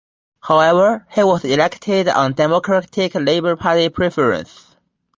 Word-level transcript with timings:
However, 0.39 1.05
he 1.11 1.23
was 1.23 1.45
elected 1.45 2.07
on 2.07 2.33
Democratic 2.33 3.13
Labor 3.13 3.55
Party 3.55 3.87
preferences. 3.89 4.75